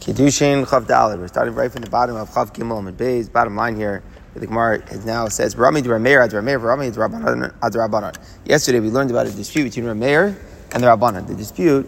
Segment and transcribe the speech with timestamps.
[0.00, 1.18] Kiddushin Chav Dalid.
[1.18, 3.30] We're starting right from the bottom of Chav Gimel and Beis.
[3.30, 8.16] Bottom line here, the Gemara now says Rami Rameir Ad Rameir Rami Ad Rabbanan.
[8.46, 10.34] Yesterday we learned about a dispute between Rameir
[10.72, 11.26] and the Rabbanan.
[11.26, 11.86] The dispute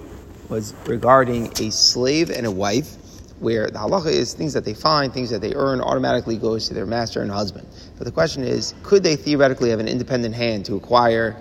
[0.51, 2.97] was regarding a slave and a wife,
[3.41, 6.75] where the halacha is things that they find, things that they earn, automatically goes to
[6.75, 7.67] their master and husband.
[7.97, 11.35] But the question is, could they theoretically have an independent hand to acquire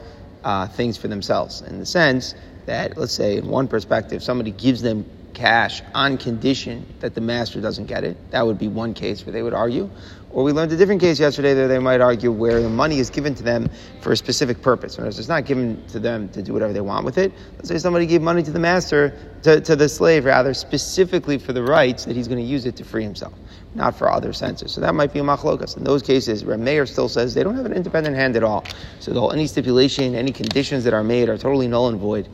[0.46, 1.60] uh, things for themselves?
[1.64, 2.34] In the sense
[2.66, 7.62] that, let's say, in one perspective, somebody gives them cash on condition that the master
[7.62, 8.18] doesn't get it.
[8.32, 9.90] That would be one case where they would argue.
[10.34, 13.10] Or we learned a different case yesterday that they might argue where the money is
[13.10, 14.98] given to them for a specific purpose.
[14.98, 17.34] Whereas it's not given to them to do whatever they want with it.
[17.58, 19.14] Let's say somebody gave money to the master,
[19.44, 22.78] to, to the slave rather, specifically for the rights that he's going to use it
[22.78, 23.34] to free himself,
[23.76, 24.72] not for other senses.
[24.72, 25.76] So that might be a machlokas.
[25.76, 28.64] In those cases, Rameir still says they don't have an independent hand at all.
[29.02, 32.30] So any stipulation, any conditions that are made are totally null and void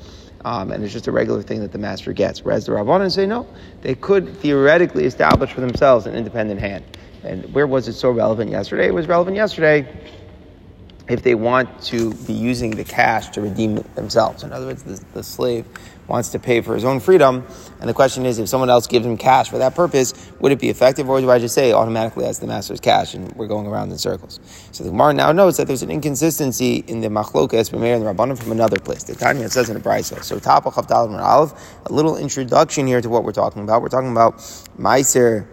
[0.48, 2.46] um, and it's just a regular thing that the master gets.
[2.46, 3.46] Whereas the Rabbanan say no,
[3.82, 6.86] they could theoretically establish for themselves an independent hand.
[7.24, 8.88] And where was it so relevant yesterday?
[8.88, 9.86] It was relevant yesterday
[11.10, 14.44] if they want to be using the cash to redeem themselves.
[14.44, 15.66] In other words, the, the, slave
[16.08, 17.46] wants to pay for his own freedom,
[17.80, 20.60] and the question is, if someone else gives him cash for that purpose, would it
[20.60, 23.68] be effective, or do I just say automatically as the master's cash, and we're going
[23.68, 24.40] around in circles?
[24.72, 28.14] So the Gemara now notes that there's an inconsistency in the machlokas Rameir and the
[28.14, 29.04] Rabbanim from another place.
[29.04, 30.24] The Tanya says in the Brisa.
[30.24, 31.54] So top of Chavdal Aleph,
[31.86, 33.82] a little introduction here to what we're talking about.
[33.82, 34.38] We're talking about
[34.80, 35.46] Meiser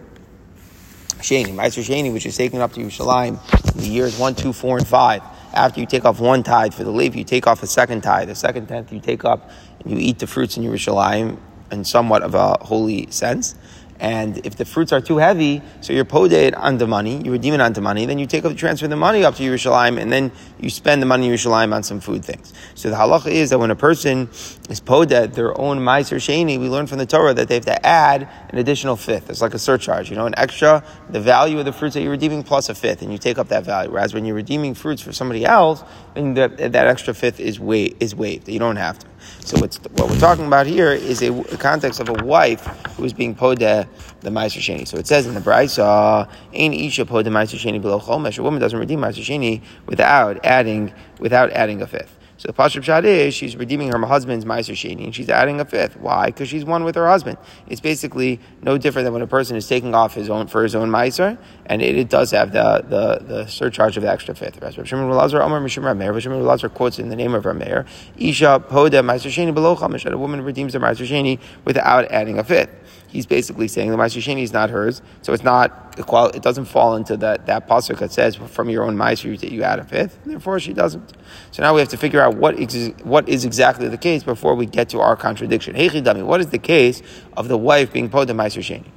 [1.17, 4.77] Sheni, Meiser Sheni, which is taken up to Yerushalayim in the years one, two, four,
[4.77, 5.21] and five
[5.55, 8.27] after you take off one tithe for the leaf, you take off a second tithe.
[8.27, 11.37] The second tenth you take up and you eat the fruits in Yerushalayim
[11.71, 13.55] in somewhat of a holy sense.
[13.99, 17.53] And if the fruits are too heavy, so you're poded on the money, you redeem
[17.53, 20.33] it onto money, then you take up transfer the money up to Yerushalayim, and then
[20.59, 22.53] you spend the money in Yerushalayim on some food things.
[22.75, 24.29] So the halacha is that when a person
[24.69, 27.85] is poda their own meiser sheni, we learn from the Torah that they have to
[27.85, 29.29] add an additional fifth.
[29.29, 32.11] It's like a surcharge, you know, an extra, the value of the fruits that you're
[32.11, 33.91] redeeming plus a fifth, and you take up that value.
[33.91, 37.89] Whereas when you're redeeming fruits for somebody else, then that, that extra fifth is, wa-
[37.99, 38.47] is waived.
[38.47, 39.07] You don't have to.
[39.39, 42.65] So what we're talking about here is a, a, context of a wife
[42.95, 43.87] who is being poda
[44.21, 44.87] the Meiser Sheni.
[44.87, 48.59] So it says in the Brisa, "Ain isha podeh Meiser Sheni below chomesh." A woman
[48.59, 52.15] doesn't redeem Meiser Sheni without adding without adding a fifth.
[52.37, 55.65] So the Pashup Shad is she's redeeming her husband's Meiser Sheni and she's adding a
[55.65, 55.97] fifth.
[55.97, 56.25] Why?
[56.27, 57.37] Because she's one with her husband.
[57.67, 60.75] It's basically no different than when a person is taking off his own for his
[60.75, 64.61] own Meiser, and it, it, does have the, the, the surcharge of the extra fifth.
[64.61, 66.11] Rav Shimon Lazar Amar Mishim Rameir.
[66.11, 70.05] Rav Shimon Lazar quotes in the name of Rameir, Isha Poda Meiser Sheni below Chamish.
[70.11, 72.69] A woman redeems her Meiser Sheni without adding a fifth
[73.07, 76.95] he's basically saying the Meiser Sheni is not hers, so it's not it doesn't fall
[76.95, 80.19] into that that pasuk that says from your own Meiser you, you add a fifth.
[80.25, 81.13] Therefore, she doesn't.
[81.51, 82.55] So now we have to figure out what
[83.03, 85.75] what is exactly the case before we get to our contradiction.
[85.75, 87.01] Hey Chidami, what is the case
[87.37, 88.91] of the wife being pod the Meiser Sheni?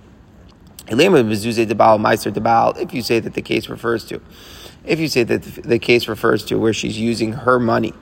[0.91, 0.99] If
[2.95, 4.23] you say that the case refers to,
[4.85, 7.93] if you say that the case refers to where she's using her money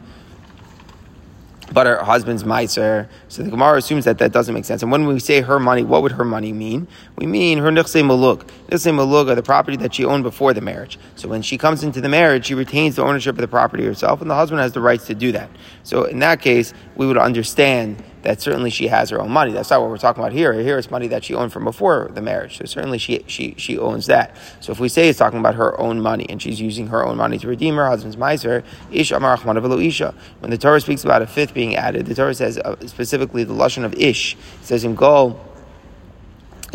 [1.73, 3.09] but her husband's meiser.
[3.29, 4.83] So the Gemara assumes that that doesn't make sense.
[4.83, 6.87] And when we say her money, what would her money mean?
[7.17, 8.49] We mean her nichse maluk.
[8.69, 10.99] Nichse maluk are the property that she owned before the marriage.
[11.17, 14.21] So when she comes into the marriage, she retains the ownership of the property herself,
[14.21, 15.51] and the husband has the rights to do that.
[15.83, 19.53] So in that case, we would understand that certainly she has her own money.
[19.53, 20.53] That's not what we're talking about here.
[20.53, 22.59] Here it's money that she owned from before the marriage.
[22.59, 24.37] So certainly she, she, she owns that.
[24.59, 27.17] So if we say it's talking about her own money and she's using her own
[27.17, 29.39] money to redeem her husband's miser, ish amar
[29.81, 30.13] isha.
[30.41, 33.55] When the Torah speaks about a fifth being added, the Torah says uh, specifically the
[33.55, 34.35] lashon of ish.
[34.35, 35.41] It says in Gol,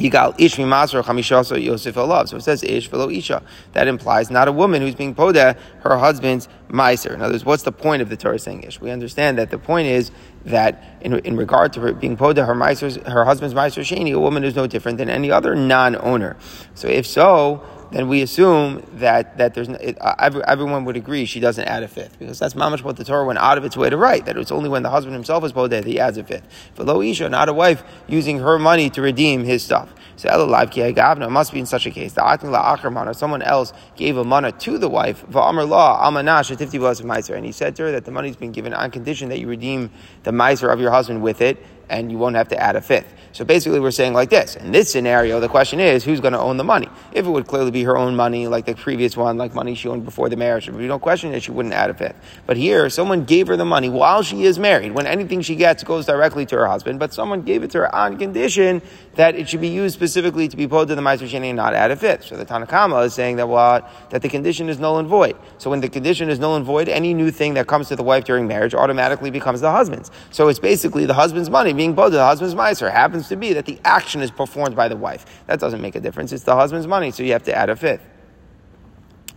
[0.01, 2.29] Yigal ish mimasr chamishasa Yosef olav.
[2.29, 3.44] So it says ish velo isha.
[3.73, 7.13] That implies not a woman who's being poda her husband's meiser.
[7.13, 8.79] In other words, what's the point of the Torah saying ish?
[8.81, 10.11] We understand that the point is
[10.45, 14.19] that in, in regard to her being poda her meiser, her husband's meiser sheni, a
[14.19, 16.38] woman is no different than any other non-owner.
[16.73, 21.25] So if so, then we assume that that there's it, uh, every, everyone would agree
[21.25, 23.78] she doesn't add a fifth because that's mamash what the Torah went out of its
[23.78, 26.18] way to write that it's only when the husband himself is bodeh that he adds
[26.18, 26.47] a fifth.
[26.74, 29.94] For lo isha, not a wife using her money to redeem his stuff.
[30.16, 32.14] So ela live ki it must be in such a case.
[32.14, 35.26] The atin la someone else gave a mana to the wife.
[35.26, 38.91] Va'amar law amanash meiser, and he said to her that the money's been given on
[38.91, 39.90] condition that you redeem
[40.23, 41.58] the meiser of your husband with it
[41.91, 43.14] and you won't have to add a fifth.
[43.34, 44.58] So basically, we're saying like this.
[44.58, 46.90] In this scenario, the question is who's going to own the money?
[47.14, 49.88] If it would clearly be her own money, like the previous one, like money she
[49.88, 52.16] owned before the marriage, would be no question that she wouldn't add a fifth.
[52.46, 55.82] But here, someone gave her the money while she is married, when anything she gets
[55.84, 58.82] goes directly to her husband, but someone gave it to her on condition
[59.16, 61.73] that it should be used specifically to be pulled to the Meiser Sheni and not
[61.73, 62.26] add a fifth.
[62.26, 63.90] So the Tanakama is saying that what?
[64.09, 65.37] That the condition is null and void.
[65.58, 68.03] So when the condition is null and void, any new thing that comes to the
[68.03, 70.11] wife during marriage automatically becomes the husband's.
[70.32, 73.66] So it's basically the husband's money being to the husband's meiser happens to be that
[73.66, 75.25] the action is performed by the wife.
[75.47, 76.31] That doesn't make a difference.
[76.31, 78.05] It's the husband's money, so you have to add a fifth.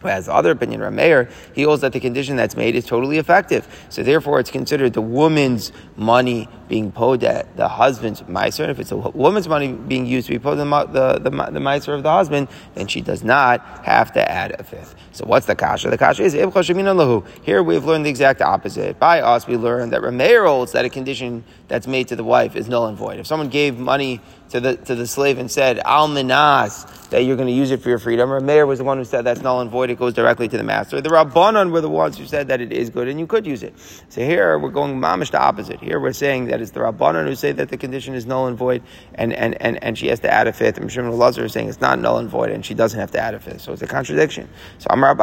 [0.05, 3.67] As the other opinion, Rameir, he holds that the condition that's made is totally effective.
[3.89, 8.65] So therefore, it's considered the woman's money being paid at the husband's miser.
[8.65, 11.61] And if it's a woman's money being used to be paid the, the, the, the
[11.61, 14.95] miser of the husband, then she does not have to add a fifth.
[15.12, 15.91] So what's the kasha?
[15.91, 18.99] The kasha is Here we've learned the exact opposite.
[18.99, 22.57] By us, we learned that Rameir holds that a condition that's made to the wife
[22.57, 23.19] is null and void.
[23.19, 24.21] If someone gave money
[24.55, 27.83] to the to the slave and said al minas that you're going to use it
[27.83, 28.29] for your freedom.
[28.29, 29.91] Rameir was the one who said that's null and void.
[29.91, 31.01] It goes directly to the master.
[31.01, 33.65] The rabbanon were the ones who said that it is good and you could use
[33.65, 33.75] it.
[34.09, 35.81] So here we're going mamish the opposite.
[35.81, 38.56] Here we're saying that it's the rabbanon who say that the condition is null and
[38.56, 38.85] void,
[39.17, 40.79] and and and, and she has to add a fifth.
[40.79, 43.19] And Mishim Lazar is saying it's not null and void, and she doesn't have to
[43.19, 43.62] add a fifth.
[43.62, 44.49] So it's a contradiction.
[44.79, 45.17] So Amar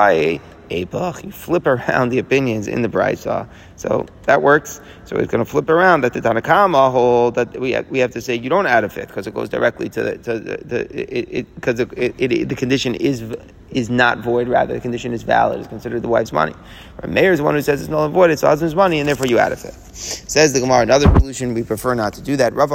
[0.72, 1.24] Eibach.
[1.24, 3.48] You flip around the opinions in the Brisa.
[3.76, 4.82] So that works.
[5.06, 8.12] So it's going to flip around that the Tanakama hold that we have, we have
[8.12, 10.58] to say you don't add a fifth because it goes directly to the, to the,
[10.58, 13.36] the because it, it, it, the condition is
[13.72, 16.54] is not void, rather the condition is valid, It's considered the wife's money.
[17.02, 19.00] Or mayor is the one who says it's null and void, it's the husband's money,
[19.00, 19.96] and therefore you add a fifth.
[19.96, 22.54] Says the Gemara, another solution, we prefer not to do that.
[22.54, 22.72] Rav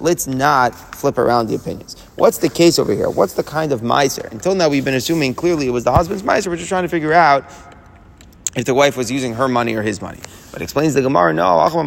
[0.00, 2.00] let's not flip around the opinions.
[2.16, 3.08] What's the case over here?
[3.08, 4.28] What's the kind of miser?
[4.32, 7.12] Until now we've been assuming clearly it was the husband's miser, we're trying to figure
[7.12, 7.50] out
[8.54, 10.20] if the wife was using her money or his money.
[10.58, 11.82] But explains the Gemara, no, the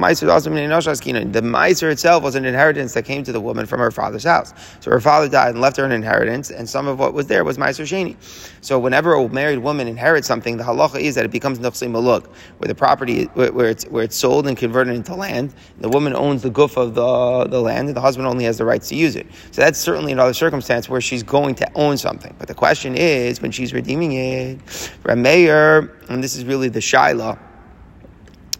[1.41, 4.53] Meiser itself was an inheritance that came to the woman from her father's house.
[4.79, 7.43] So her father died and left her an inheritance, and some of what was there
[7.43, 8.15] was Meiser Sheni.
[8.61, 12.27] So whenever a married woman inherits something, the halacha is that it becomes Nafsi Maluk,
[12.59, 15.53] where the property, where it's, where it's sold and converted into land.
[15.81, 18.63] The woman owns the goof of the, the land, and the husband only has the
[18.63, 19.27] rights to use it.
[19.51, 22.33] So that's certainly another circumstance where she's going to own something.
[22.39, 24.59] But the question is, when she's redeeming it,
[25.03, 27.37] Rameir, and this is really the Shiloh,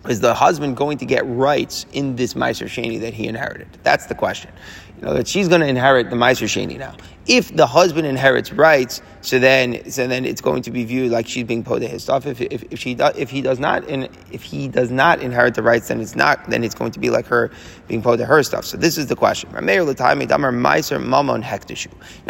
[0.07, 3.67] is the husband going to get rights in this Meiser Sheni that he inherited?
[3.83, 4.51] That's the question.
[4.97, 6.95] You know, that she's going to inherit the Meiser Sheni now.
[7.27, 11.27] If the husband inherits rights, so then, so then it's going to be viewed like
[11.27, 12.25] she's being to his stuff.
[12.25, 15.61] If, if, if she does, if he does not, if he does not inherit the
[15.61, 17.51] rights, then it's not, then it's going to be like her
[17.87, 18.65] being to her stuff.
[18.65, 19.51] So this is the question.
[19.51, 19.59] Now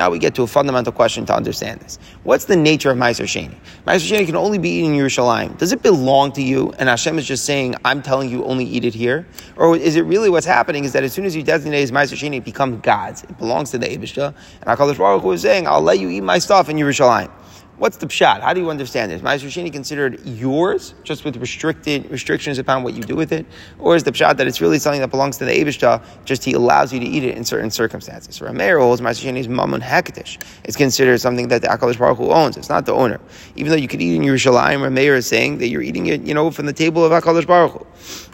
[0.10, 1.98] we get to a fundamental question to understand this.
[2.24, 3.56] What's the nature of Meiser Sheni?
[3.88, 5.58] Meiser Sheni can only be eaten in Yerushalayim.
[5.58, 6.74] Does it belong to you?
[6.78, 9.26] And Hashem is just saying, I'm telling you only eat it here?
[9.56, 12.18] Or is it really what's happening is that as soon as you designate as Meiser
[12.18, 13.24] Sheni, it becomes God's.
[13.24, 14.36] It belongs to the Abishta.
[14.60, 17.30] And HaKadosh Baruch Hu is saying, I'll let you eat my stuff and Yerushalayim.
[17.78, 18.42] What's the pshat?
[18.42, 19.22] How do you understand this?
[19.22, 23.46] Ma'aser Sheni considered yours, just with restricted restrictions upon what you do with it,
[23.80, 26.54] or is the pshat that it's really something that belongs to the Eibushta, just he
[26.54, 28.36] allows you to eat it in certain circumstances?
[28.36, 30.44] So Rameir holds Ma'aser Sheni's mamun hektish.
[30.64, 32.58] It's considered something that the Akadosh Baruch Hu owns.
[32.58, 33.20] It's not the owner.
[33.56, 36.34] Even though you could eat in Yerushalayim, Rameir is saying that you're eating it, you
[36.34, 38.31] know, from the table of Akadosh Baruch Hu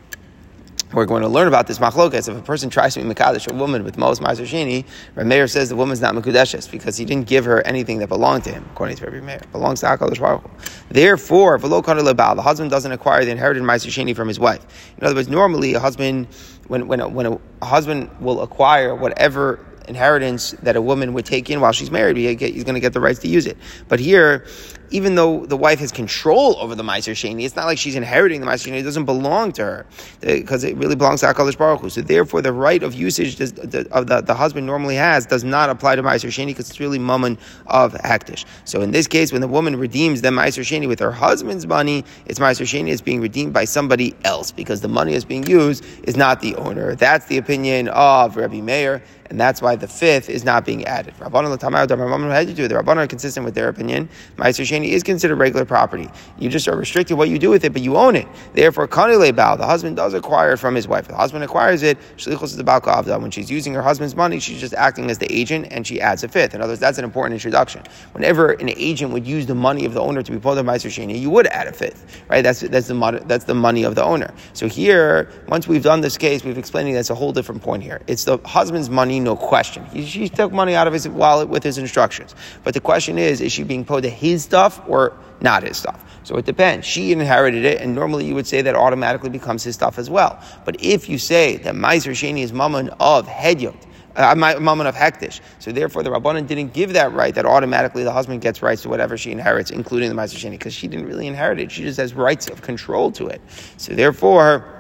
[0.94, 2.30] we're going to learn about this machlokas.
[2.30, 4.86] If a person tries to be mekadesh a woman with Mos Ma'aser Sheni,
[5.16, 8.52] Rameir says the woman's not mekudeshes because he didn't give her anything that belonged to
[8.52, 9.42] him, according to Rabbi Meir.
[9.52, 10.50] belongs to Hakadosh Baruch Hu.
[10.90, 14.66] Therefore, the husband doesn't acquire the inherited Ma'aser Sheni from his wife.
[14.98, 16.28] In other words, normally a husband,
[16.68, 21.50] when when a, when a husband will acquire whatever inheritance that a woman would take
[21.50, 23.58] in while she's married, he's going to get the rights to use it.
[23.88, 24.46] But here,
[24.90, 28.42] even though the wife has control over the Meiser Sheni, it's not like she's inheriting
[28.42, 28.80] the Meiser Sheni.
[28.80, 29.86] It doesn't belong to her
[30.22, 31.90] because it really belongs to HaKadosh Baruch Hu.
[31.90, 35.44] So therefore, the right of usage does, the, of the, the husband normally has does
[35.44, 38.46] not apply to Meiser Sheni because it's really mammon of Hektish.
[38.66, 42.06] So in this case, when the woman redeems the Meiser Sheni with her husband's money,
[42.26, 45.86] it's Meiser Sheni is being redeemed by somebody else because the money is being used
[46.04, 46.96] is not the owner.
[46.96, 51.14] That's the opinion of Rabbi Meir and that's why the fifth is not being added.
[51.16, 52.68] Rabbanon had to do.
[52.68, 54.10] The Rabbanon are consistent with their opinion.
[54.38, 56.10] Meiser Sheni is considered regular property.
[56.38, 58.28] You just are restricted what you do with it, but you own it.
[58.54, 61.08] Therefore, Kanile Baal, the husband does acquire it from his wife.
[61.08, 61.98] The husband acquires it.
[62.18, 63.22] Shlichus is the Balka Avda.
[63.22, 66.24] When she's using her husband's money, she's just acting as the agent, and she adds
[66.24, 66.54] a fifth.
[66.54, 67.84] In other words, that's an important introduction.
[68.12, 71.20] Whenever an agent would use the money of the owner to be pulled Meiser Sheni,
[71.20, 72.42] you would add a fifth, right?
[72.44, 74.34] That's that's the that's the money of the owner.
[74.54, 78.02] So here, once we've done this case, we've explained that's a whole different point here.
[78.08, 79.86] It's the husband's money no question.
[79.86, 82.36] He, she took money out of his wallet with his instructions.
[82.64, 86.04] But the question is, is she being paid to his stuff or not his stuff?
[86.24, 86.86] So it depends.
[86.86, 90.42] She inherited it, and normally you would say that automatically becomes his stuff as well.
[90.66, 95.40] But if you say that Meiser is mammon of Hedyot, uh, mammon of Hektish.
[95.60, 98.90] So therefore, the Rabbanan didn't give that right that automatically the husband gets rights to
[98.90, 101.72] whatever she inherits, including the Sheni, because she didn't really inherit it.
[101.72, 103.42] She just has rights of control to it.
[103.78, 104.77] So therefore,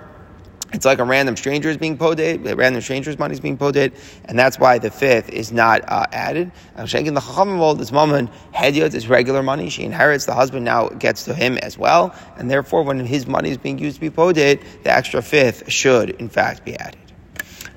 [0.73, 3.93] it's like a random stranger is being poded, a random stranger's money is being poded,
[4.25, 6.51] and that's why the fifth is not uh, added.
[6.77, 9.69] Shenkin the Chachamim this woman, Hedyot is regular money.
[9.69, 13.49] She inherits, the husband now gets to him as well, and therefore when his money
[13.49, 16.99] is being used to be poded, the extra fifth should in fact be added.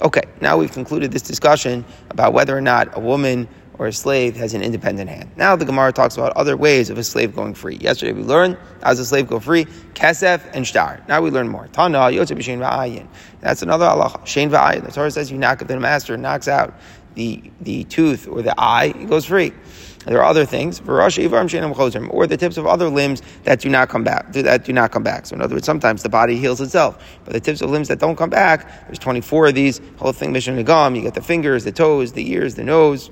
[0.03, 3.47] Okay, now we've concluded this discussion about whether or not a woman
[3.81, 5.31] or a slave has an independent hand.
[5.39, 7.77] Now the Gemara talks about other ways of a slave going free.
[7.77, 9.65] Yesterday we learned how does a slave go free?
[9.95, 11.03] Kesef and shtar.
[11.09, 11.67] Now we learn more.
[11.69, 13.09] Tana yotze b'shein va'ayin.
[13.41, 14.21] That's another Allah.
[14.25, 14.85] Shein va'ayin.
[14.85, 16.79] The Torah says you knock if the master knocks out
[17.15, 19.55] the, the tooth or the eye, it goes free.
[20.05, 24.33] There are other things, or the tips of other limbs that do not come back.
[24.33, 25.27] That do not come back.
[25.27, 27.99] So in other words, sometimes the body heals itself, but the tips of limbs that
[27.99, 29.81] don't come back, there's 24 of these.
[29.97, 30.97] Whole thing, mission nagam.
[30.97, 33.11] You get the fingers, the toes, the ears, the nose,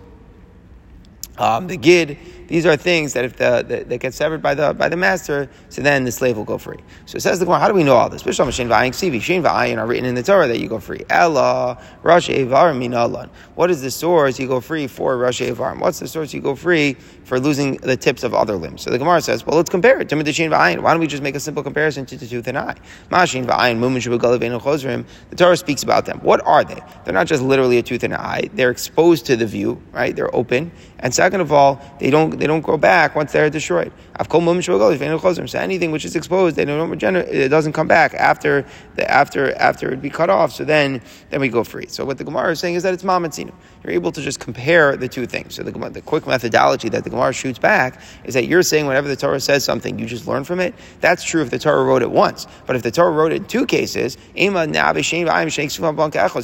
[1.38, 2.18] um, the gid.
[2.48, 5.50] These are things that if the, the, they get severed by the by the master,
[5.68, 6.78] so then the slave will go free.
[7.04, 8.22] So it says the Gemara, how do we know all this?
[8.22, 11.04] Shein va'ayin are written in the Torah that you go free.
[11.10, 13.30] Ella rashi evarim mina alon.
[13.54, 15.80] What is the source you go free for Rosh Evarim?
[15.80, 16.96] What's the source you go free
[17.28, 18.82] for losing the tips of other limbs?
[18.82, 20.10] So the Gemara says, well, let's compare it.
[20.10, 22.74] Why don't we just make a simple comparison to the tooth and eye?
[23.10, 26.20] The Torah speaks about them.
[26.20, 26.80] What are they?
[27.04, 28.48] They're not just literally a tooth and an eye.
[28.54, 30.16] They're exposed to the view, right?
[30.16, 30.72] They're open.
[31.00, 33.92] And second of all, they don't they don't grow back once they're destroyed.
[34.18, 39.54] So anything which is exposed, they don't regenerate, it doesn't come back after the, after
[39.54, 40.52] after it be cut off.
[40.52, 41.86] So then then we go free.
[41.88, 43.52] So what the Gemara is saying is that it's mamatzinu.
[43.84, 45.54] You're able to just compare the two things.
[45.54, 49.08] So the, the quick methodology that the Gemara shoots back is that you're saying whenever
[49.08, 50.74] the Torah says something, you just learn from it.
[51.00, 52.46] That's true if the Torah wrote it once.
[52.66, 54.22] But if the Torah wrote it in two cases, so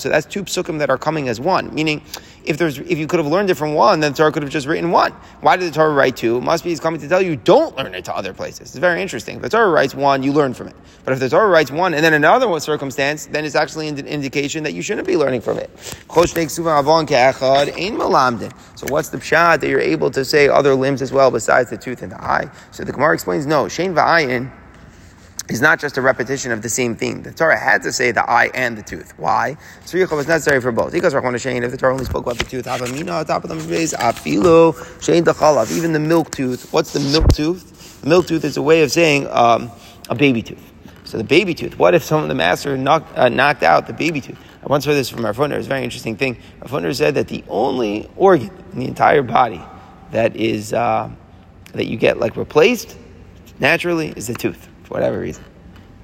[0.08, 1.74] that's two psukim that are coming as one.
[1.74, 2.02] Meaning,
[2.44, 4.52] if there's if you could have learned it from one, then the Torah could have
[4.52, 5.12] just written one.
[5.40, 6.36] Why did the Torah write two?
[6.36, 8.60] It must be he's coming to tell you don't learn it to other places.
[8.60, 9.36] It's very interesting.
[9.36, 10.76] If the Torah writes one, you learn from it.
[11.04, 14.06] But if the Torah writes one and then another one circumstance, then it's actually an
[14.06, 15.70] indication that you shouldn't be learning from it.
[15.78, 16.46] So what's the
[19.18, 22.22] pshat that you're able to say other limbs as well besides the tooth and the
[22.22, 22.50] eye?
[22.70, 23.66] So the Gemara explains no.
[23.66, 24.50] Shein va'ayin
[25.48, 27.22] is not just a repetition of the same thing.
[27.22, 29.12] The Torah had to say the eye and the tooth.
[29.18, 29.56] Why?
[29.84, 30.92] Tzricha was necessary for both.
[30.92, 33.92] Because Rachman Shein, if the Torah only spoke about the tooth, top of them is
[33.92, 36.72] Afilo, Shein even the milk tooth.
[36.72, 38.00] What's the milk tooth?
[38.00, 39.70] The milk tooth is a way of saying um,
[40.08, 40.72] a baby tooth.
[41.04, 41.78] So the baby tooth.
[41.78, 44.38] What if someone, the master, knocked, uh, knocked out the baby tooth?
[44.62, 45.52] I once heard this from our Funder.
[45.52, 46.38] It's a very interesting thing.
[46.62, 49.62] Our Funder said that the only organ in the entire body
[50.10, 51.10] that is uh,
[51.72, 52.96] that you get like replaced
[53.60, 55.44] naturally is the tooth for whatever reason.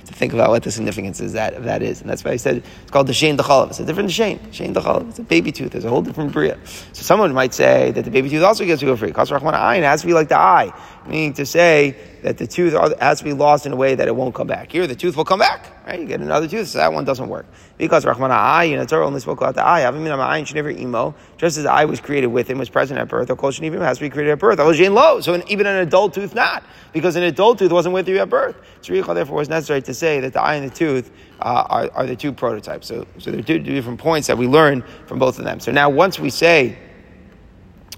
[0.07, 2.65] To think about what the significance is that that is, and that's why I said
[2.83, 3.69] it's called the shein dechalav.
[3.69, 5.09] It's a different shein, shein dechalav.
[5.11, 5.71] It's a baby tooth.
[5.71, 6.59] There's a whole different bria.
[6.65, 9.13] So someone might say that the baby tooth also gets to go free.
[9.13, 10.73] Kas rachman ayin has to be like the eye,
[11.11, 14.15] meaning to say that the tooth has to be lost in a way that it
[14.15, 14.71] won't come back.
[14.71, 15.71] Here, the tooth will come back.
[15.87, 16.01] Right?
[16.01, 17.47] You get another tooth, so that one doesn't work.
[17.77, 19.81] Because Rahman you know, Torah only spoke about the eye.
[19.81, 21.15] Avimina Ayin should never emo.
[21.37, 23.81] Just as the eye was created with him, was present at birth, or Kol Shnivim
[23.81, 24.59] has to be created at birth.
[24.59, 25.21] low.
[25.21, 26.63] So even an adult tooth not.
[26.93, 28.57] Because an adult tooth wasn't with you at birth.
[28.83, 32.07] Tzricha therefore was necessary to say that the eye and the tooth uh, are, are
[32.07, 32.87] the two prototypes.
[32.87, 35.59] So, so there are two different points that we learn from both of them.
[35.59, 36.79] So now once we say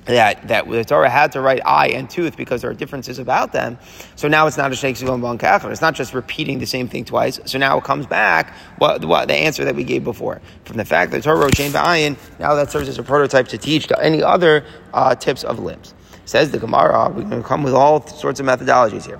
[0.04, 3.52] that that the Torah had to write eye and tooth because there are differences about
[3.52, 3.78] them.
[4.16, 7.40] So now it's not a sheikh bon It's not just repeating the same thing twice.
[7.44, 10.84] So now it comes back what, what the answer that we gave before from the
[10.84, 12.16] fact that Torah wrote Shein Ba'ayin.
[12.38, 15.94] Now that serves as a prototype to teach to any other uh, tips of limbs.
[16.24, 19.16] Says the Gemara, we're going to come with all sorts of methodologies here.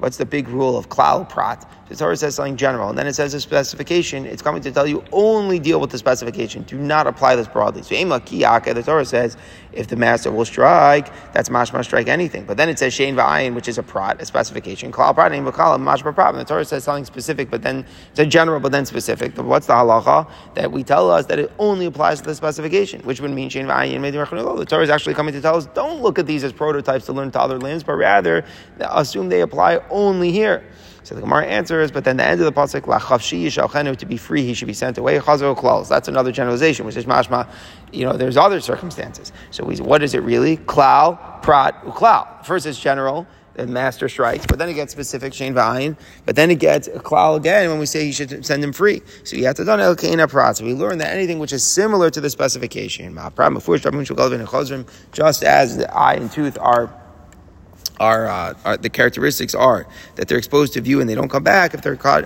[0.00, 1.70] What's the big rule of klal prat?
[1.88, 4.24] The Torah says something general, and then it says a specification.
[4.24, 6.62] It's coming to tell you only deal with the specification.
[6.62, 7.82] Do not apply this broadly.
[7.82, 9.36] So Ema Kiyaka, the Torah says,
[9.72, 12.44] if the master will strike, that's mashma strike anything.
[12.44, 14.92] But then it says shein va'ayin, which is a prat, a specification.
[14.92, 16.34] Klal prat, and mashma prat.
[16.34, 19.34] The Torah says something specific, but then it's a general, but then specific.
[19.34, 20.30] But what's the halacha?
[20.54, 23.66] That we tell us that it only applies to the specification, which would mean shein
[23.66, 24.00] va'ayin.
[24.56, 27.12] The Torah is actually coming to tell us, don't look at these as prototypes to
[27.12, 28.44] learn to other lands, but rather
[28.78, 30.64] assume they apply only here.
[31.02, 34.16] So the Gemara answers, but then the end of the pasuk, lachavshi yishalchenu, to be
[34.16, 35.18] free, he should be sent away.
[35.18, 35.88] Chazo klaus.
[35.88, 37.48] That's another generalization, which is mashma.
[37.92, 39.32] You know, there's other circumstances.
[39.50, 40.58] So we, what is it really?
[40.58, 42.44] Klal, prat, uklal.
[42.44, 43.26] First, it's general.
[43.54, 45.96] The master strikes, but then it gets specific shein va'ayin.
[46.24, 49.02] But then it gets klal again when we say he should send him free.
[49.24, 49.96] So you have to done el
[50.28, 50.56] prat.
[50.56, 53.12] So we learn that anything which is similar to the specification,
[55.12, 56.94] just as the eye and tooth are
[58.00, 61.44] are, uh, are, the characteristics are that they're exposed to view and they don't come
[61.44, 62.24] back if they're caught.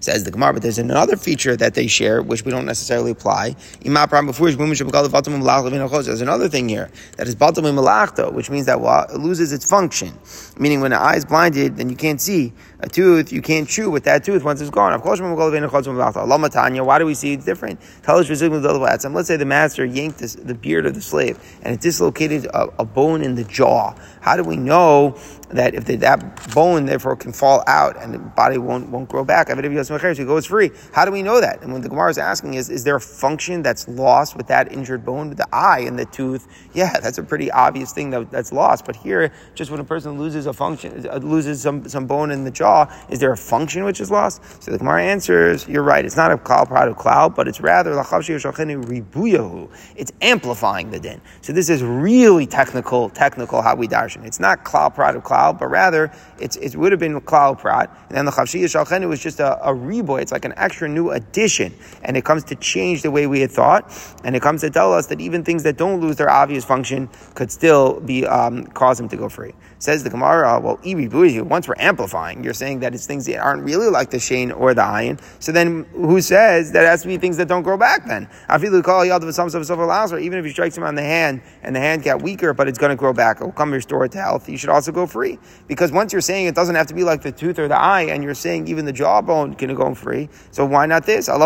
[0.00, 3.56] Says the Gemara, but there's another feature that they share which we don't necessarily apply.
[3.82, 3.94] There's
[6.20, 7.34] another thing here that is
[8.34, 10.12] which means that it loses its function.
[10.58, 12.52] Meaning, when the eye is blinded, then you can't see
[12.82, 13.32] a tooth.
[13.32, 14.92] You can't chew with that tooth once it's gone.
[14.92, 17.80] Of course, why do we see it's different?
[18.06, 22.68] Let's say the master yanked this, the beard of the slave and it dislocated a,
[22.78, 23.94] a bone in the jaw jaw.
[24.22, 25.18] How do we know
[25.50, 29.48] that if that bone therefore can fall out and the body won't won't grow back?
[29.50, 30.70] It goes free.
[30.92, 31.60] How do we know that?
[31.62, 34.72] And when the Gemara is asking is, is there a function that's lost with that
[34.72, 36.46] injured bone, with the eye and the tooth?
[36.72, 38.84] Yeah, that's a pretty obvious thing that, that's lost.
[38.84, 42.44] But here, just when a person loses a function, uh, loses some, some bone in
[42.44, 44.40] the jaw, is there a function which is lost?
[44.62, 46.04] So the Gemara answers, you're right.
[46.04, 49.68] It's not a klal prat uklal, but it's rather ribuyahu.
[49.96, 51.20] it's amplifying the din.
[51.40, 55.68] So this is really technical, technical how we It's not klal prat of klal, but
[55.68, 57.90] rather it would have been klal prat.
[58.08, 60.22] And then the chavshiyah shalchenu was just a, a reboy.
[60.22, 61.74] It's like an extra new addition.
[62.02, 63.92] And it comes to change the way we had thought.
[64.24, 67.08] And it comes to tell us that even things that don't lose their obvious function
[67.34, 69.54] could still be um, cause them to go free.
[69.82, 70.78] Says the Gemara, well,
[71.44, 74.74] once we're amplifying, you're saying that it's things that aren't really like the shane or
[74.74, 75.20] the Ayin.
[75.40, 78.28] So then who says that it has to be things that don't grow back then?
[78.48, 78.78] Even
[80.38, 82.90] if you strike him on the hand and the hand got weaker, but it's going
[82.90, 85.36] to grow back, it will come restore it to health, you should also go free.
[85.66, 88.02] Because once you're saying it doesn't have to be like the tooth or the eye,
[88.02, 91.28] and you're saying even the jawbone can go free, so why not this?
[91.28, 91.42] If you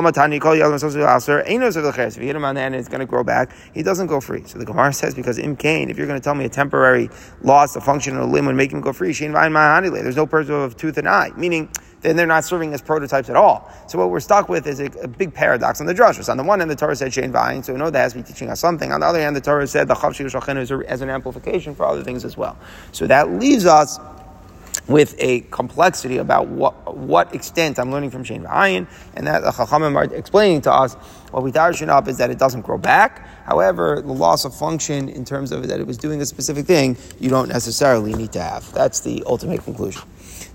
[2.27, 4.43] hit him on the hand and it's going to grow back, he doesn't go free.
[4.45, 7.09] So the Gemara says, because im kain, if you're going to tell me a temporary
[7.41, 9.13] loss of function limb would make him go free.
[9.13, 11.71] There's no person of tooth and eye, meaning
[12.03, 13.71] then they're not serving as prototypes at all.
[13.89, 16.29] So what we're stuck with is a, a big paradox on the drushes.
[16.29, 18.19] On the one hand, the Torah said Shein Vayin, so we know that has to
[18.19, 18.93] be teaching us something.
[18.93, 21.85] On the other hand, the Torah said the Chav Shachin is as an amplification for
[21.85, 22.57] other things as well.
[22.93, 23.99] So that leaves us
[24.89, 29.51] with a complexity about what, what extent I'm learning from Shein Vayin, and that the
[29.51, 30.95] Chachamim are explaining to us
[31.33, 33.27] what we darshan up is that it doesn't grow back.
[33.45, 36.97] However, the loss of function in terms of that it was doing a specific thing,
[37.19, 38.73] you don't necessarily need to have.
[38.73, 40.03] That's the ultimate conclusion.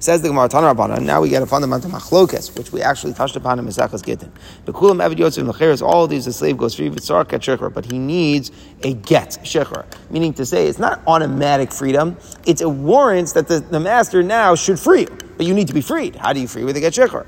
[0.01, 0.99] Says the Gemara Tanarabana.
[0.99, 4.31] Now we get a fundamental machlokes, which we actually touched upon in Mesachas Gittin.
[4.65, 5.83] The kulam evid yotzim lecheres.
[5.83, 8.95] All of these, the slave goes free with sark at shechar, but he needs a
[8.95, 12.17] get shechar, meaning to say it's not automatic freedom.
[12.47, 15.73] It's a warrant that the, the master now should free you, but you need to
[15.75, 16.15] be freed.
[16.15, 17.27] How do you free with a get shechar?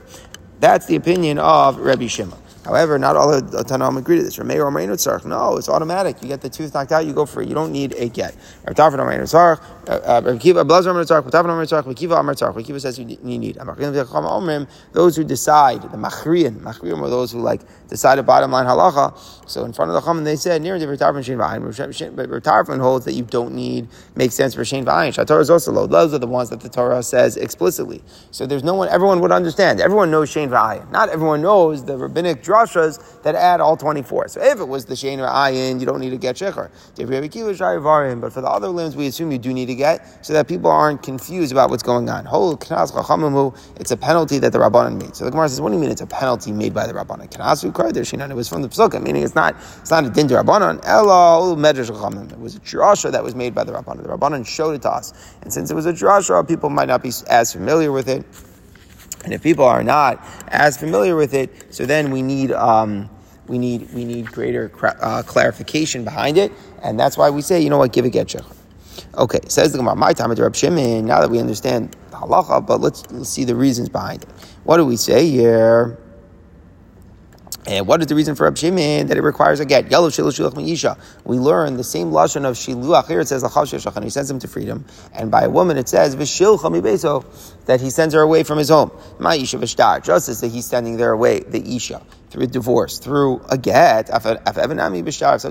[0.59, 2.39] That's the opinion of Rabbi Shimon.
[2.65, 4.39] However, not all the Tanaim agree to this.
[5.25, 6.21] No, it's automatic.
[6.21, 7.49] You get the tooth knocked out, you go for it.
[7.49, 8.35] You don't need a get.
[8.65, 8.75] Kiva
[12.79, 13.57] says you need.
[14.93, 19.49] Those who decide, the machrian, machrian were those who like decided bottom line halacha.
[19.49, 20.87] So in front of the chaman, they said near the
[22.79, 25.13] holds that you don't need makes sense for Shein V'ayin.
[25.13, 25.47] Shatorah is.
[25.47, 28.01] Those are the ones that the Torah says explicitly.
[28.31, 28.87] So there's no one.
[28.89, 29.81] Everyone would understand.
[29.81, 30.89] Everyone knows Shein V'ayin.
[30.91, 34.27] Not everyone knows the rabbinic drashas that add all 24.
[34.27, 36.69] So if it was the Shein or Ayin, you don't need to get Shecher.
[38.21, 40.69] But for the other limbs, we assume you do need to get so that people
[40.69, 42.25] aren't confused about what's going on.
[42.25, 45.15] It's a penalty that the Rabbanan made.
[45.15, 47.23] So the Gemara says, what do you mean it's a penalty made by the Rabbanan?
[47.23, 50.79] It was from the Pesukah, meaning it's not it's not a din to Rabbanan.
[50.83, 54.03] It was a drasha that was made by the Rabbanan.
[54.03, 55.13] The Rabbanan showed it to us.
[55.41, 58.25] And since it was a drasha, people might not be as familiar with it.
[59.23, 63.09] And if people are not as familiar with it, so then we need um,
[63.47, 64.71] we need we need greater
[65.01, 68.35] uh, clarification behind it, and that's why we say, you know what, give a get.
[69.15, 71.05] Okay, says the Gemara, my time at Reb Shimon.
[71.05, 74.29] Now that we understand halacha, but let's, let's see the reasons behind it.
[74.63, 75.97] What do we say here?
[77.65, 79.89] And what is the reason for Rab Shimon that it requires a get?
[79.89, 80.97] Yellow shiluch shilach miyisha.
[81.23, 83.07] We learn the same lashon of shiluach.
[83.07, 84.85] Here it says lachav sheshach, he sends him to freedom.
[85.13, 87.25] And by a woman it says v'shil chamibeso
[87.65, 88.91] that he sends her away from his home.
[89.17, 92.01] Ma'isha v'shtar, just as that he's sending her away, the isha
[92.33, 94.19] through a divorce, through a get, so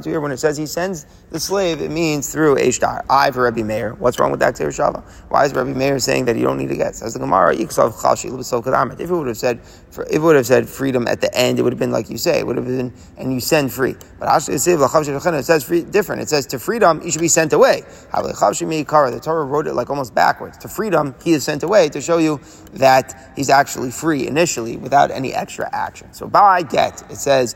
[0.01, 3.05] to here, when it says he sends the slave, it means through a shtar.
[3.09, 3.95] I for Rabbi Meir.
[3.95, 5.05] What's wrong with that Shava?
[5.29, 6.97] Why is Rabbi Meir saying that you don't need to get?
[6.97, 11.21] Says the Gemara, if it would have said, if it would have said freedom at
[11.21, 13.39] the end, it would have been like you say, it would have been, and you
[13.39, 13.95] send free.
[14.19, 16.23] But it says free, different.
[16.23, 17.85] It says to freedom, he should be sent away.
[18.13, 20.59] The Torah wrote it like almost backwards.
[20.59, 22.41] To freedom, he is sent away to show you
[22.75, 26.13] that he's actually free initially without any extra action.
[26.13, 27.03] So by get.
[27.11, 27.55] It says,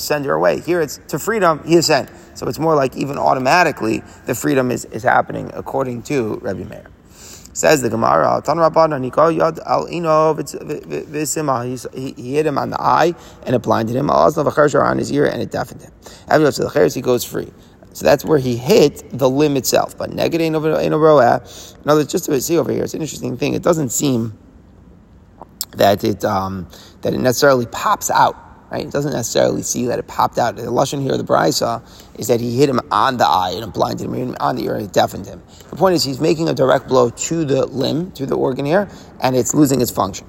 [0.00, 0.60] send her away.
[0.60, 2.10] Here it's to freedom, he is sent.
[2.34, 6.86] So it's more like even automatically the freedom is, is happening according to Rebbe Meir.
[7.52, 9.02] Says the Gemara, Tan Rabbanan,
[11.92, 13.12] he, he hit him on the eye
[13.44, 14.08] and it blinded him.
[14.82, 15.92] on his ear and it deafened him.
[16.28, 17.52] After the cheres, he goes free.
[17.92, 19.96] So that's where he hit the limb itself.
[19.98, 21.40] But negative in a row.
[21.84, 23.54] No, just to see over here, it's an interesting thing.
[23.54, 24.38] It doesn't seem
[25.76, 26.68] that it um,
[27.02, 28.36] that it necessarily pops out.
[28.70, 28.86] Right?
[28.86, 30.54] It doesn't necessarily see that it popped out.
[30.54, 31.82] The lashon here, the brisa,
[32.20, 34.64] is that he hit him on the eye and it blinded him, him on the
[34.64, 35.42] ear and it deafened him.
[35.70, 38.88] The point is, he's making a direct blow to the limb, to the organ here,
[39.20, 40.24] and it's losing its function.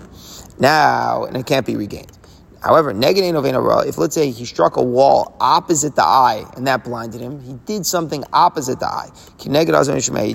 [0.58, 2.18] Now, and it can't be regained.
[2.62, 7.42] However, if let's say he struck a wall opposite the eye and that blinded him,
[7.42, 9.10] he did something opposite the eye.
[9.40, 9.50] He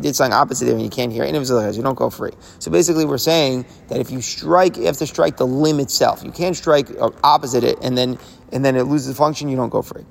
[0.01, 1.33] did something opposite there and you can't hear it.
[1.33, 2.33] You don't go free.
[2.59, 6.25] So basically, we're saying that if you strike, you have to strike the limb itself.
[6.25, 8.19] You can't strike uh, opposite it and then
[8.51, 9.49] and then it loses function.
[9.49, 10.05] You don't go free.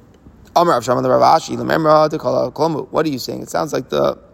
[0.53, 0.67] What
[3.05, 3.41] are you saying?
[3.41, 4.24] It sounds like the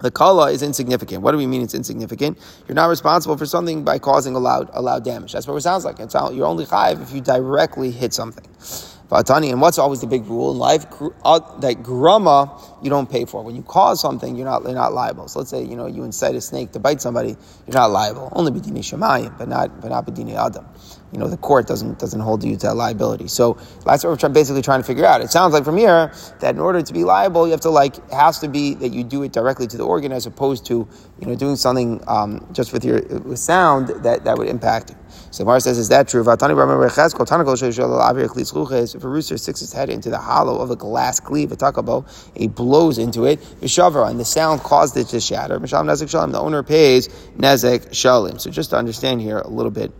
[0.00, 1.22] the kala is insignificant.
[1.22, 2.38] What do we mean it's insignificant?
[2.66, 5.32] You're not responsible for something by causing a loud, a loud damage.
[5.32, 6.00] That's what it sounds like.
[6.00, 8.46] It's, you're only chayiv if you directly hit something.
[9.10, 10.86] Vatani, and what's always the big rule in life?
[11.24, 13.42] Uh, that grama you don't pay for.
[13.42, 15.26] When you cause something, you're not, you're not liable.
[15.26, 17.36] So let's say, you know, you incite a snake to bite somebody,
[17.66, 18.32] you're not liable.
[18.32, 20.64] Only b'dini shemayim, but not, but not b'dini adam
[21.12, 23.28] you know, the court doesn't doesn't hold you to liability.
[23.28, 25.20] So that's what we're basically trying to figure out.
[25.20, 28.10] It sounds like from here that in order to be liable, you have to like
[28.10, 30.86] has to be that you do it directly to the organ as opposed to
[31.18, 34.94] you know doing something um, just with your with sound that, that would impact.
[35.32, 36.20] So Mar says, is that true?
[36.20, 36.26] If
[39.04, 42.04] a rooster sticks its head into the hollow of a glass cleave, a takabo,
[42.36, 45.58] he blows into it, and the sound caused it to shatter.
[45.58, 48.40] The owner pays nezek shalim.
[48.40, 49.92] So just to understand here a little bit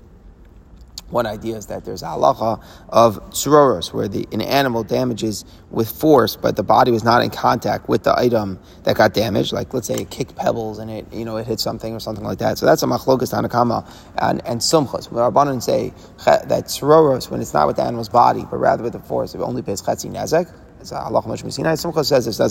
[1.11, 6.37] one idea is that there's halacha of tsuroros, where the, an animal damages with force,
[6.37, 9.53] but the body was not in contact with the item that got damaged.
[9.53, 12.25] Like, let's say it kicked pebbles and it, you know, it hit something or something
[12.25, 12.59] like that.
[12.59, 15.11] So that's a machlokas tanakama and, and sumchas.
[15.11, 15.93] Where Rabbanan say
[16.25, 19.41] that tsuroros, when it's not with the animal's body, but rather with the force, it
[19.41, 20.53] only pays chetzi nezek.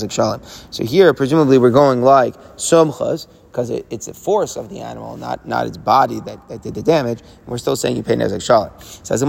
[0.09, 0.41] Shalom.
[0.71, 5.17] So here, presumably, we're going like sumchas, because it, it's the force of the animal,
[5.17, 7.21] not, not its body that, that did the damage.
[7.21, 8.71] And we're still saying you pay nezek shalit.
[9.05, 9.21] Says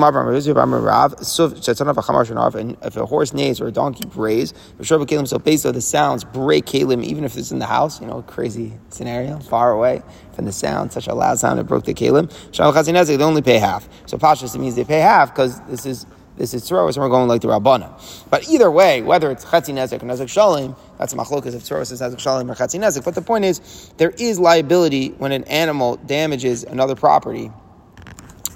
[2.54, 6.66] and if a horse neighs or a donkey brays, so based on the sounds break
[6.66, 10.02] kalim, even if it's in the house, you know, crazy scenario, far away
[10.34, 12.30] from the sound, such a loud sound it broke the kalim.
[13.06, 13.88] They only pay half.
[14.06, 16.04] So pashas it means they pay half because this is
[16.40, 18.24] this is tzoros, and we're going like the Rabbana.
[18.31, 22.00] But either way, whether it's Chatzi Nezek or Nezek Shalim, that's machlokas if tzoros is
[22.00, 23.05] Nezek Shalim or Chatzi Nezek.
[23.05, 27.53] But the point is, there is liability when an animal damages another property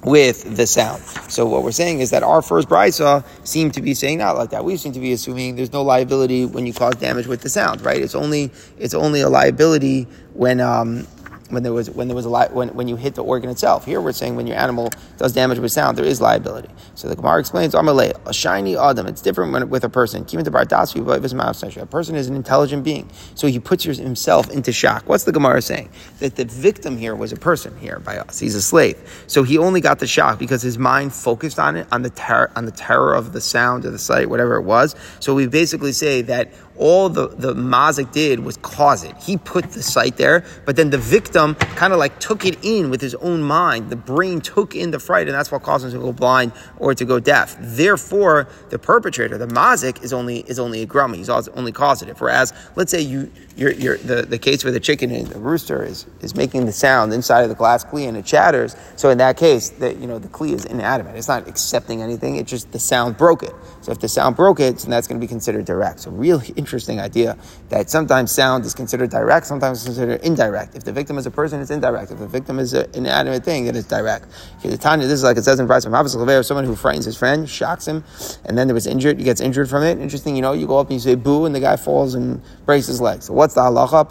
[0.03, 1.03] with the sound.
[1.29, 4.49] So what we're saying is that our first brisa seemed to be saying not like
[4.49, 4.65] that.
[4.65, 7.81] We seem to be assuming there's no liability when you cause damage with the sound,
[7.81, 8.01] right?
[8.01, 11.05] It's only it's only a liability when um,
[11.49, 13.85] when there was when there was a li- when, when you hit the organ itself.
[13.85, 16.69] Here we're saying when your animal does damage with sound, there is liability.
[16.95, 19.07] So the Gemara explains, Amalei, a shiny Adam.
[19.07, 20.23] It's different when, with a person.
[20.25, 25.03] A person is an intelligent being, so he puts himself into shock.
[25.07, 25.89] What's the Gemara saying?
[26.19, 28.39] That the victim here was a person here by us.
[28.39, 31.87] He's a slave, so he only got the shock because his mind focused on it,
[31.91, 34.95] on the terror, on the terror of the sound or the sight, whatever it was.
[35.19, 39.15] So we basically say that all the, the mazik did was cause it.
[39.17, 42.89] He put the sight there, but then the victim kind of like took it in
[42.89, 43.89] with his own mind.
[43.89, 46.93] The brain took in the fright, and that's what caused him to go blind or
[46.93, 47.55] to go deaf.
[47.59, 51.17] Therefore, the perpetrator, the mazik, is only is only a grummy.
[51.17, 52.19] He's only causative.
[52.19, 55.83] Whereas, let's say you you're, you're, the, the case where the chicken and the rooster
[55.83, 58.75] is, is making the sound inside of the glass kli and it shatters.
[58.97, 61.15] So in that case, the, you know, the kli is inanimate.
[61.15, 62.35] It's not accepting anything.
[62.35, 63.53] It's just the sound broke it.
[63.85, 65.99] So if the sound broke it, then that's going to be considered direct.
[65.99, 67.37] So really interesting idea
[67.69, 70.75] that sometimes sound is considered direct, sometimes it's considered indirect.
[70.75, 72.09] If the victim is a person, it's indirect.
[72.09, 74.25] If the victim is an inanimate thing, then it's direct.
[74.57, 77.15] Okay, the Tanya, this is like it says in Brisa of someone who frightens his
[77.15, 78.03] friend, shocks him,
[78.45, 79.99] and then there was injured, he gets injured from it.
[79.99, 82.41] Interesting, you know, you go up and you say boo, and the guy falls and
[82.65, 83.21] breaks his leg.
[83.21, 84.09] So what's the halacha?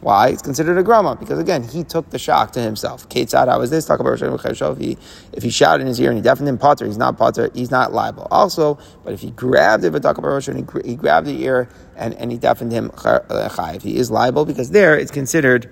[0.00, 0.28] Why?
[0.28, 3.06] It's considered a grama because again, he took the shock to himself.
[3.10, 3.84] kate Ketzad, how is this?
[3.84, 4.96] Talk about if he
[5.32, 7.70] if he shouted in his ear and he deafened him, potter, he's not potter, he's
[7.70, 8.26] not liable.
[8.30, 12.72] Also, but if he grabbed it, and he grabbed the ear and, and he deafened
[12.72, 15.70] him, if he is liable because there it's considered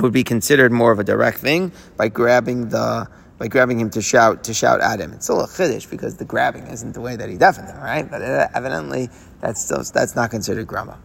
[0.00, 4.02] would be considered more of a direct thing by grabbing the by grabbing him to
[4.02, 5.12] shout to shout at him.
[5.12, 8.08] It's still a chiddush because the grabbing isn't the way that he deafened him, right?
[8.08, 9.08] But uh, evidently
[9.40, 11.00] that's still that's not considered grama.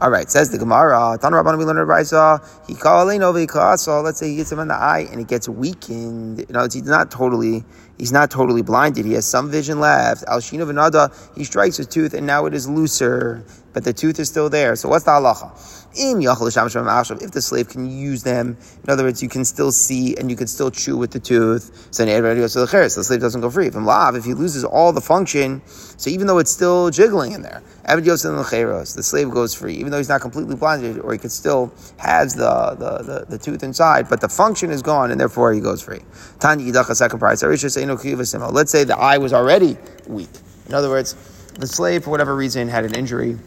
[0.00, 1.16] All right, says the Gemara.
[1.22, 2.40] Tan Rabban we learned Raisa.
[2.66, 6.40] He So let's say he hits him in the eye and it gets weakened.
[6.40, 7.64] You know, he's not totally
[7.98, 9.04] he's not totally blinded.
[9.04, 10.24] He has some vision left.
[10.28, 11.12] Al Venada.
[11.36, 14.76] He strikes his tooth and now it is looser, but the tooth is still there.
[14.76, 15.82] So what's the halacha?
[15.96, 20.36] If the slave can use them, in other words, you can still see and you
[20.36, 21.88] can still chew with the tooth.
[21.92, 23.70] So the slave doesn't go free.
[23.70, 27.42] From lav, if he loses all the function, so even though it's still jiggling in
[27.42, 31.72] there, the slave goes free, even though he's not completely blinded, or he could still
[31.98, 35.60] has the, the, the, the tooth inside, but the function is gone, and therefore he
[35.60, 36.00] goes free.
[36.40, 37.83] second brisa.
[37.88, 40.30] Let's say the eye was already weak.
[40.68, 41.14] In other words,
[41.54, 43.38] the slave, for whatever reason, had an injury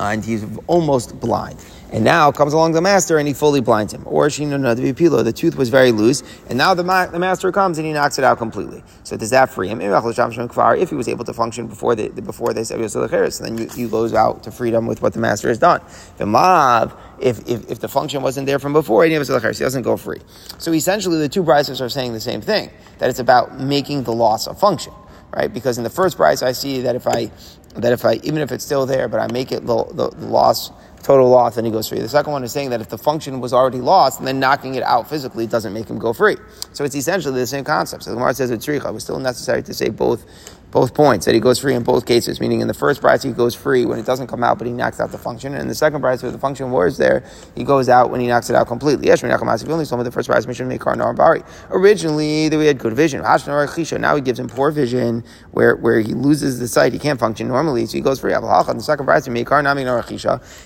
[0.00, 1.58] and he's almost blind.
[1.90, 4.02] and now comes along the master and he fully blinds him.
[4.06, 7.86] Or Shino the tooth was very loose, and now the, ma- the master comes and
[7.86, 8.82] he knocks it out completely.
[9.04, 9.80] So does that free him?
[9.80, 14.50] If he was able to function before they before so then you, goes out to
[14.50, 15.80] freedom with what the master has done.
[16.18, 20.20] The mob, if, if, if the function wasn't there from before, he doesn't go free.
[20.58, 24.12] So essentially, the two brisas are saying the same thing that it's about making the
[24.12, 24.92] loss a function,
[25.34, 25.52] right?
[25.52, 27.30] Because in the first brisa, I see that if I
[27.74, 30.70] that if I even if it's still there, but I make it the, the, loss
[31.02, 32.00] total loss, then he goes free.
[32.00, 34.74] The second one is saying that if the function was already lost, and then knocking
[34.74, 36.36] it out physically doesn't make him go free.
[36.72, 38.02] So it's essentially the same concept.
[38.02, 40.24] So the Gemara says it's tricha, It was still necessary to say both
[40.70, 43.32] both points, that he goes free in both cases, meaning in the first brisa he
[43.32, 45.54] goes free when it doesn't come out, but he knocks out the function.
[45.54, 48.26] And in the second brisa where the function was there, he goes out when he
[48.26, 49.06] knocks it out completely.
[49.06, 51.42] Yes, we only told me the first brisa mission make bari.
[51.70, 53.22] Originally, we had good vision.
[53.22, 56.92] Now he gives him poor vision where, where he loses the sight.
[56.92, 58.32] He can't function normally, so he goes free.
[58.32, 59.26] The second price,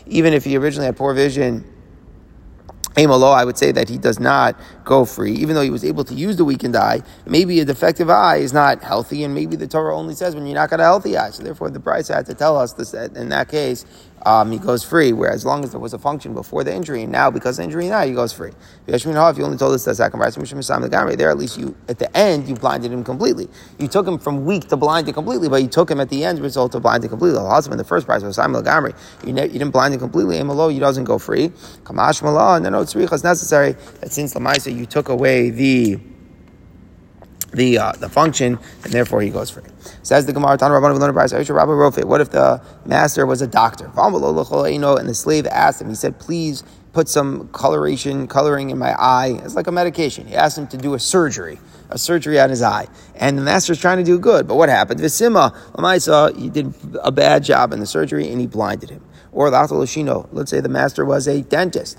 [0.07, 1.65] even if he originally had poor vision,
[2.97, 6.05] Amalo, I would say that he does not go free, even though he was able
[6.05, 7.03] to use the weakened eye.
[7.27, 10.55] Maybe a defective eye is not healthy, and maybe the Torah only says when you're
[10.55, 11.31] not got a healthy eye.
[11.31, 13.87] So therefore, the brisa had to tell us this, in that case,
[14.25, 15.13] um, he goes free.
[15.13, 17.65] Whereas as long as there was a function before the injury, now because of the
[17.65, 18.53] injury now he goes free.
[18.87, 22.55] If you only told us that second there at least you at the end you
[22.55, 23.49] blinded him completely.
[23.79, 26.41] You took him from weak to blinded completely, but you took him at the end
[26.41, 27.39] result to blinded completely.
[27.39, 28.95] Also in the first brisa was Simon Lagamri.
[29.25, 30.39] You, you didn't blind him completely.
[30.39, 31.49] Amalo, he doesn't go free.
[31.85, 36.01] Kamash Malah, and then it's necessary that since Lamaisa you took away the
[37.53, 39.65] the uh, the function, and therefore he goes free.
[40.03, 43.85] Says the Gemara, What if the master was a doctor?
[43.87, 49.41] And the slave asked him, he said, please put some coloration, coloring in my eye.
[49.45, 50.27] It's like a medication.
[50.27, 51.59] He asked him to do a surgery,
[51.91, 52.87] a surgery on his eye.
[53.15, 54.47] And the master's trying to do good.
[54.47, 55.01] But what happened?
[55.01, 59.05] Visima, Lamaisa, he did a bad job in the surgery and he blinded him.
[59.33, 61.99] Or the Athaloshino, let's say the master was a dentist.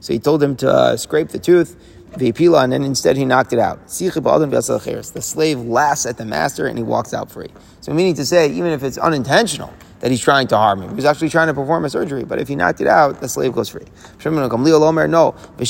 [0.00, 1.76] So he told him to uh, scrape the tooth
[2.14, 3.86] Vipila, and then instead he knocked it out.
[3.86, 7.50] The slave laughs at the master and he walks out free.
[7.80, 9.72] So meaning to say, even if it's unintentional,
[10.04, 10.90] that he's trying to harm him.
[10.90, 13.28] He was actually trying to perform a surgery, but if he knocked it out, the
[13.28, 13.86] slave goes free.
[14.22, 15.64] No, the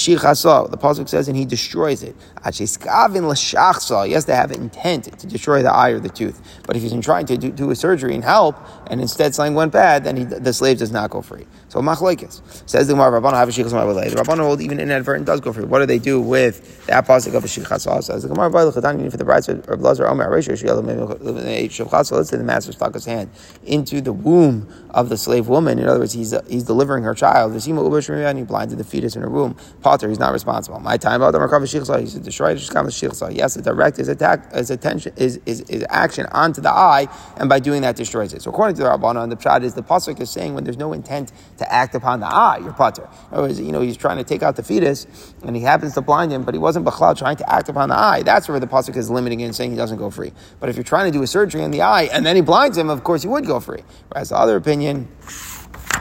[0.77, 2.17] pasuk says, and he destroys it.
[2.43, 6.43] He has to have intent to destroy the eye or the tooth.
[6.67, 8.57] But if he's trying to do, do a surgery and help,
[8.89, 11.47] and instead something went bad, then he, the slave does not go free.
[11.75, 15.41] So machlekes says the Gemara, Rabbanu have a shichas The Rabbanu hold even inadvertent does
[15.41, 15.65] go free.
[15.65, 18.05] What do they do with that pasuk of a shichas?
[18.05, 23.07] Says the Gemara, for the brides of Blazer Omer, let's say the master stuck his
[23.07, 23.29] hand
[23.65, 25.81] into the womb of the slave woman.
[25.81, 27.53] In other words, he's, he's delivering her child.
[27.53, 29.57] And he blinded the fetus in her womb.
[29.81, 30.79] Potter, he's not responsible.
[30.79, 34.71] My time about the Markav He said, destroy the Yes, to direct his attack, his
[34.71, 38.43] attention, his, his, his action onto the eye, and by doing that destroys it.
[38.43, 40.93] So according to the Rabbanah, the Pshad is the Pasuk is saying when there's no
[40.93, 43.09] intent to act upon the eye, you're Potter.
[43.31, 45.07] Words, you know, he's trying to take out the fetus,
[45.43, 47.97] and he happens to blind him, but he wasn't Bachlal trying to act upon the
[47.97, 48.23] eye.
[48.23, 50.33] That's where the Pasuk is limiting it and saying he doesn't go free.
[50.61, 52.77] But if you're trying to do a surgery on the eye, and then he blinds
[52.77, 53.83] him, of course he would go free.
[54.09, 55.09] Whereas the other opinion,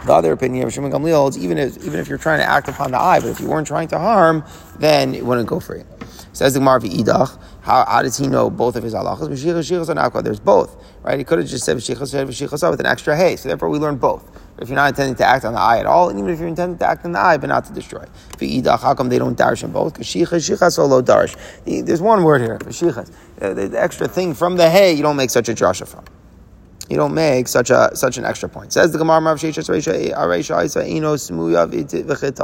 [0.05, 2.67] the other opinion of Shimon Gamliel holds even if even if you're trying to act
[2.67, 4.43] upon the eye, but if you weren't trying to harm,
[4.77, 5.83] then it wouldn't go free.
[6.33, 7.39] Says the Gemara Idach.
[7.61, 10.23] How, how does he know both of his halachas?
[10.23, 11.17] There's both, right?
[11.17, 13.35] He could have just said with an extra hay.
[13.37, 14.29] So therefore, we learn both.
[14.59, 16.47] If you're not intending to act on the eye at all, and even if you're
[16.47, 18.05] intending to act on the eye, but not to destroy.
[18.39, 19.99] How come they don't darish in both?
[19.99, 21.85] Shichas.
[21.85, 23.11] There's one word here shichas.
[23.41, 26.05] Uh, the extra thing from the hay, you don't make such a drasha from
[26.89, 28.73] you don't make such a such an extra point.
[28.73, 29.33] Says the Gemara eh,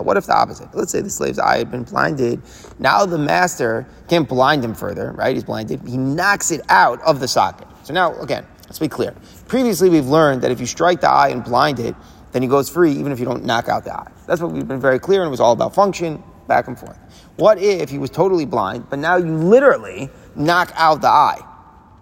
[0.01, 0.69] What if the opposite?
[0.73, 2.41] Let's say the slave's eye had been blinded.
[2.79, 5.35] Now the master can't blind him further, right?
[5.35, 5.81] He's blinded.
[5.87, 7.67] He knocks it out of the socket.
[7.83, 9.15] So now, again, let's be clear.
[9.47, 11.95] Previously, we've learned that if you strike the eye and blind it,
[12.31, 14.07] then he goes free even if you don't knock out the eye.
[14.27, 16.97] That's what we've been very clear, and it was all about function, back and forth.
[17.37, 21.39] What if he was totally blind, but now you literally knock out the eye?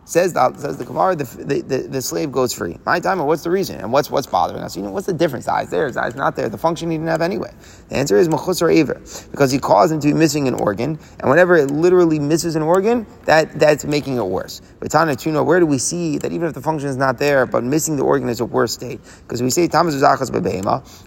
[0.07, 2.79] Says the says the Gemara, the, the, the, slave goes free.
[2.85, 3.81] My time, what's the reason?
[3.81, 4.77] And what's what's bothering us?
[4.77, 5.49] You know, what's the difference?
[5.49, 6.47] Eye's there, eye's not there.
[6.47, 7.51] The function he didn't have anyway.
[7.89, 10.97] The answer is mechus or aver, because he caused him to be missing an organ,
[11.19, 14.61] and whenever it literally misses an organ, that that's making it worse.
[14.79, 17.45] But Tana Tuna, where do we see that even if the function is not there,
[17.45, 19.01] but missing the organ is a worse state?
[19.23, 20.01] Because we say Tamas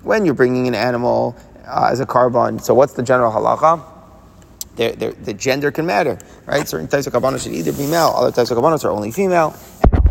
[0.02, 1.34] when you're bringing an animal
[1.66, 2.60] uh, as a korban.
[2.60, 3.99] So what's the general halacha?
[4.88, 6.66] The gender can matter, right?
[6.66, 9.54] Certain types of kabbalah should either be male, other types of kabbalah are only female.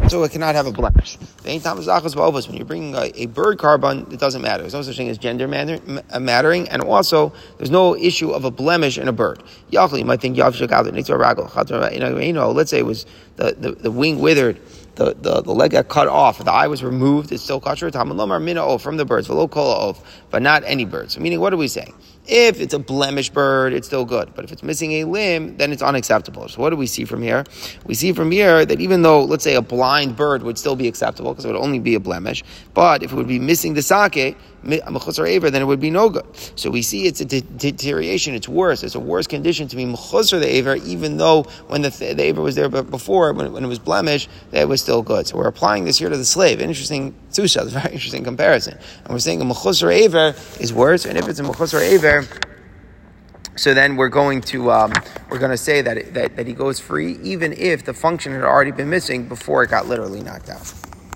[0.07, 1.17] so it cannot have a blemish.
[1.43, 1.59] When
[2.55, 4.61] you're bringing a, a bird korban, it doesn't matter.
[4.61, 5.79] There's no such thing as gender matter,
[6.11, 9.41] uh, mattering, and also there's no issue of a blemish in a bird.
[9.71, 10.61] You might think, let's
[12.69, 13.05] say it was
[13.37, 14.59] the, the, the wing withered
[14.99, 17.89] the, the, the leg got cut off, the eye was removed, it's still kosher.
[17.89, 18.17] From
[18.97, 19.27] the birds,
[20.29, 21.17] but not any birds.
[21.17, 21.95] Meaning, what are we saying?
[22.27, 24.33] If it's a blemished bird, it's still good.
[24.35, 26.47] But if it's missing a limb, then it's unacceptable.
[26.47, 27.43] So what do we see from here?
[27.85, 30.87] We see from here that even though, let's say, a blind bird would still be
[30.87, 33.81] acceptable because it would only be a blemish, but if it would be missing the
[33.81, 36.25] sake, then it would be no good.
[36.55, 38.33] So we see it's a deterioration.
[38.35, 38.83] It's worse.
[38.83, 42.41] It's a worse condition to be mechusar the aver, even though when the, the aver
[42.41, 45.27] was there before, when, when it was blemished, that was still good.
[45.27, 46.61] So we're applying this here to the slave.
[46.61, 48.77] Interesting tusha, a very interesting comparison.
[49.03, 52.27] And we're saying a mechusar aver is worse, and if it's a mechusar aver,
[53.55, 54.93] so then we're going to um,
[55.29, 58.43] we're going to say that, that that he goes free, even if the function had
[58.43, 60.73] already been missing before it got literally knocked out.